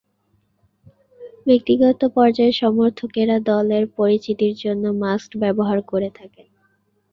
ব্যক্তিগত 1.47 2.01
পর্যায়ে 2.15 2.53
সমর্থকেরা 2.53 3.35
দলের 3.49 3.83
পরিচিতির 3.97 4.53
জন্য 4.55 4.83
মাস্কট 5.01 5.31
ব্যবহার 5.37 5.79
করে 5.81 6.09
থাকেন। 6.15 6.47